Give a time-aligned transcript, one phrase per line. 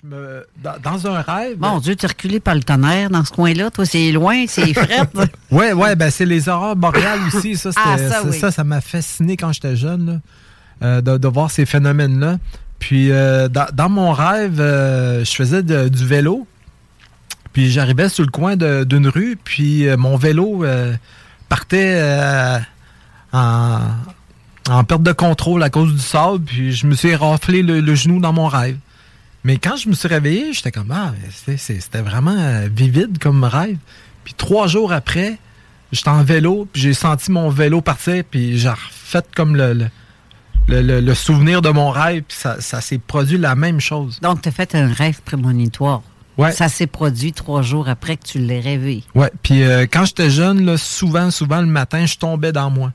[0.00, 1.58] Je me, dans, dans un rêve.
[1.58, 3.70] Mon Dieu, t'es reculé par le tonnerre dans ce coin-là.
[3.70, 5.02] Toi, c'est loin, c'est fret.
[5.50, 7.56] Ouais, ouais, ben c'est les aurores boréales aussi.
[7.56, 8.68] Ça, Ah, ça, ça, oui.
[8.68, 12.38] m'a fasciné quand j'étais jeune, là, euh, de, de voir ces phénomènes-là.
[12.78, 16.46] Puis, euh, dans, dans mon rêve, euh, je faisais de- du vélo.
[17.52, 19.36] Puis, j'arrivais sur le coin d'une rue.
[19.44, 20.64] Puis, mon vélo
[21.50, 22.02] partait
[23.34, 23.78] en,
[24.70, 26.44] en perte de contrôle à cause du sable.
[26.44, 28.78] Puis, je me suis raflé le, le genou dans mon rêve.
[29.44, 31.12] Mais quand je me suis réveillé, j'étais comme, ah,
[31.56, 33.76] c'était- vraiment euh, vivide comme rêve.
[34.24, 35.36] Puis trois jours après,
[35.90, 39.86] j'étais en vélo, puis j'ai senti mon vélo partir, puis j'ai refait comme le, le,
[40.68, 44.20] le- le- le souvenir de mon rêve, puis ça, ça s'est produit la même chose.
[44.22, 46.02] Donc, t'as fait un rêve prémonitoire.
[46.38, 46.52] Ouais.
[46.52, 49.02] Ça s'est produit trois jours après que tu l'aies rêvé.
[49.14, 52.92] Ouais, puis euh, quand j'étais jeune, là, souvent, souvent le matin, je tombais dans moi.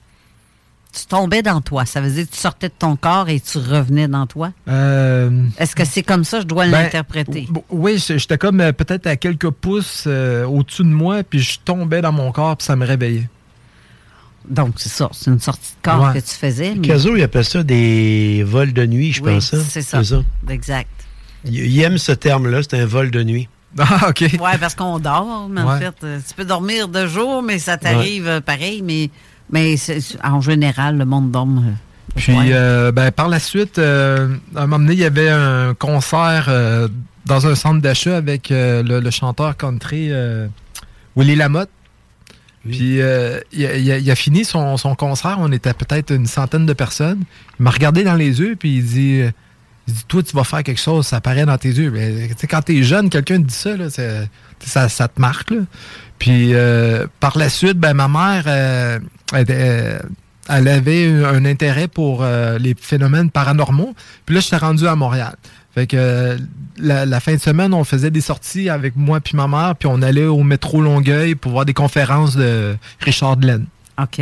[0.98, 1.86] Tu tombais dans toi?
[1.86, 4.52] Ça veut dire que tu sortais de ton corps et tu revenais dans toi?
[4.68, 6.38] Euh, Est-ce que c'est comme ça?
[6.38, 7.48] Que je dois ben, l'interpréter?
[7.70, 12.02] Oui, j'étais comme euh, peut-être à quelques pouces euh, au-dessus de moi, puis je tombais
[12.02, 13.30] dans mon corps, puis ça me réveillait.
[14.50, 15.10] Donc, c'est ça.
[15.12, 16.14] C'est une sortie de corps Ouais.
[16.20, 16.74] que tu faisais.
[16.76, 19.54] mais- Caso, il appelle ça des vols de nuit, je Oui, pense.
[19.54, 19.62] hein?
[19.70, 20.02] c'est ça.
[20.50, 20.90] Exact.
[21.46, 23.48] Il, il aime ce terme-là, c'est un vol de nuit.
[23.78, 24.22] Ah, OK.
[24.22, 28.42] Oui, parce qu'on dort, mais en fait, tu peux dormir de jour, mais ça t'arrive
[28.42, 29.12] pareil, mais,
[29.52, 31.48] mais c'est- en général, le monde dort.
[31.48, 31.72] euh,
[32.16, 35.74] Puis, euh, ben, par la suite, euh, à un moment donné, il y avait un
[35.74, 36.88] concert euh,
[37.26, 40.48] dans un centre d'achat avec euh, le, le chanteur country euh,
[41.16, 41.70] Willy Lamotte.
[42.68, 45.38] Puis, euh, il, a, il a- il a fini son, son concert.
[45.40, 47.22] On était peut-être une centaine de personnes.
[47.60, 49.22] Il m'a regardé dans les yeux, puis il dit,
[49.88, 51.92] il dit Toi, tu vas faire quelque chose, ça paraît dans tes yeux.
[51.92, 53.88] Mais, tu sais, quand tu es jeune, quelqu'un te dit ça, là,
[54.60, 55.52] ça, ça te marque.
[55.52, 55.62] là.
[56.20, 59.00] Puis, euh, par la suite, ben, ma mère, euh,
[59.34, 59.98] elle, était-
[60.50, 63.94] elle avait un, intérêt pour euh, les phénomènes paranormaux.
[64.26, 65.36] Puis là, j'étais rendu à Montréal.
[65.76, 66.38] Fait que euh,
[66.78, 69.88] la, la fin de semaine, on faisait des sorties avec moi puis ma mère, puis
[69.92, 73.66] on allait au métro Longueuil pour voir des conférences de Richard Delaine.
[74.02, 74.22] OK.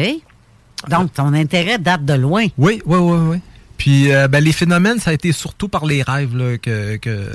[0.90, 2.46] Donc, ton intérêt date de loin.
[2.58, 3.38] Oui, oui, oui, oui.
[3.78, 7.30] Puis euh, ben, les phénomènes, ça a été surtout par les rêves là, que, que,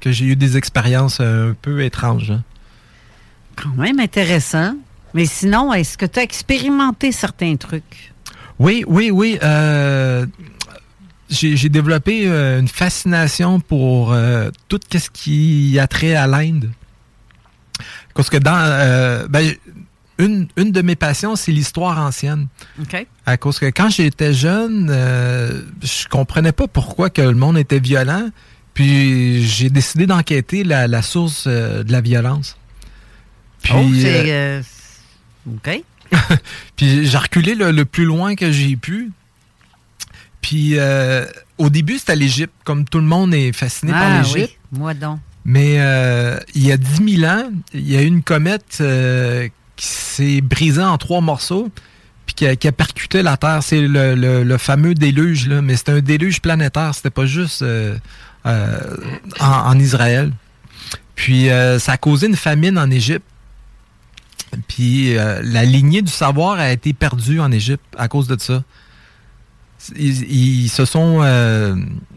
[0.00, 2.30] que j'ai eu des expériences un peu étranges.
[2.32, 2.42] hein.
[3.56, 4.74] Quand même intéressant.
[5.14, 8.12] Mais sinon, est-ce que tu as expérimenté certains trucs?
[8.58, 9.38] Oui, oui, oui.
[9.42, 10.26] euh,
[11.28, 16.70] j'ai développé euh, une fascination pour euh, tout ce qui a trait à l'Inde.
[18.14, 18.54] Parce que dans...
[18.54, 19.54] euh, ben,
[20.18, 22.46] une, une de mes passions, c'est l'histoire ancienne.
[22.80, 23.06] OK.
[23.26, 27.80] À cause que quand j'étais jeune, euh, je comprenais pas pourquoi que le monde était
[27.80, 28.28] violent.
[28.74, 32.56] Puis j'ai décidé d'enquêter la, la source euh, de la violence.
[33.62, 34.32] Puis, oh, c'est...
[34.32, 34.62] euh,
[35.48, 35.82] OK.
[36.76, 39.10] puis j'ai reculé le, le plus loin que j'ai pu.
[40.40, 41.24] Puis euh,
[41.58, 42.52] au début, c'était l'Égypte.
[42.64, 44.58] Comme tout le monde est fasciné ah, par l'Égypte.
[44.72, 44.78] oui.
[44.78, 45.18] Moi donc.
[45.44, 49.48] Mais euh, il y a 10 000 ans, il y a eu une comète euh,
[49.74, 51.68] qui s'est brisée en trois morceaux
[52.26, 53.60] puis qui a, qui a percuté la Terre.
[53.62, 55.60] C'est le, le- le fameux déluge, là.
[55.60, 56.94] mais c'était un déluge planétaire.
[56.94, 57.96] C'était pas juste euh,
[58.44, 58.90] en,
[59.40, 60.32] en Israël.
[61.16, 63.24] Puis ça a causé une famine en Égypte.
[64.68, 68.62] Puis euh, la lignée du savoir a été perdue en Égypte à cause de ça.
[69.96, 70.30] Ils,
[70.64, 71.20] ils se sont.
[71.22, 71.74] euh,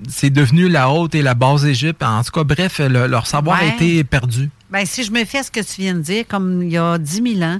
[0.08, 2.04] c'est devenu la haute et la basse Égypte.
[2.04, 4.50] En tout cas, bref, le- leur savoir a été perdu.
[4.70, 6.98] Ben, si je me fais ce que tu viens de dire, comme il y a
[7.00, 7.60] 10 000 ans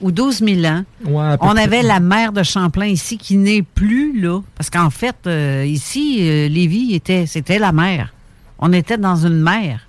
[0.00, 4.18] ou 12 000 ans, Ouais, on avait la mer de Champlain ici qui n'est plus
[4.18, 4.40] là.
[4.54, 6.18] Parce qu'en fait, euh, ici,
[6.48, 8.14] Lévis, était, c'était la mer.
[8.58, 9.86] On était dans une mer.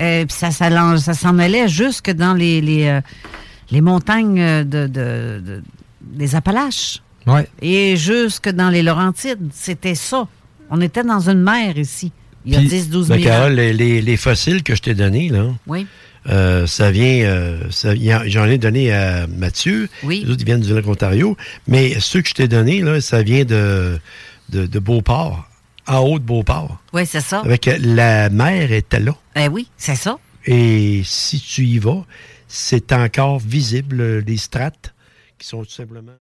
[0.00, 3.00] Euh, puis ça, ça, l'en- ça s'en allait jusque dans les, les, euh,
[3.70, 5.62] les montagnes euh, de, de- de-
[6.02, 7.02] des Appalaches.
[7.26, 7.48] Ouais.
[7.62, 9.48] Et jusque dans les Laurentides.
[9.52, 10.28] C'était ça.
[10.70, 12.12] On était dans une mer ici,
[12.44, 14.94] il y a Puis, 10-12 ben, 000 Carole, les, les- les fossiles que je t'ai
[14.94, 15.86] donnés, là, Oui,
[16.28, 17.24] euh, ça vient.
[17.24, 17.58] euh,
[18.26, 19.88] J'en ai donné à Mathieu.
[20.02, 20.22] Oui.
[20.24, 21.36] Les autres, ils viennent du lac Ontario.
[21.68, 23.98] Mais ceux que je t'ai donnés, là, ça vient de,
[24.50, 25.48] de, de Beauport,
[25.86, 26.78] en haut de Beauport.
[26.92, 27.40] oui, c'est ça.
[27.40, 29.14] Avec euh, la mer était là.
[29.34, 30.18] Ben oui, c'est ça.
[30.44, 32.04] Et si tu y vas,
[32.48, 34.94] c'est encore visible, euh, les strates
[35.38, 36.12] qui sont tout simplement.